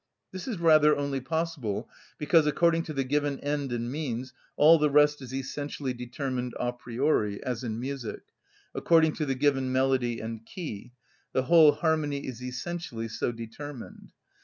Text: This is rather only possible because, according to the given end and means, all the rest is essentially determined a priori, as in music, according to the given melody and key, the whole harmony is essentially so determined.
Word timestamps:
This 0.31 0.47
is 0.47 0.57
rather 0.59 0.95
only 0.97 1.21
possible 1.21 1.87
because, 2.17 2.47
according 2.47 2.81
to 2.85 2.93
the 2.93 3.03
given 3.03 3.39
end 3.41 3.71
and 3.71 3.91
means, 3.91 4.33
all 4.55 4.79
the 4.79 4.89
rest 4.89 5.21
is 5.21 5.31
essentially 5.31 5.93
determined 5.93 6.55
a 6.59 6.73
priori, 6.73 7.39
as 7.43 7.63
in 7.63 7.79
music, 7.79 8.21
according 8.73 9.13
to 9.17 9.27
the 9.27 9.35
given 9.35 9.71
melody 9.71 10.19
and 10.19 10.43
key, 10.43 10.91
the 11.33 11.43
whole 11.43 11.73
harmony 11.73 12.25
is 12.25 12.41
essentially 12.41 13.07
so 13.07 13.31
determined. 13.31 14.11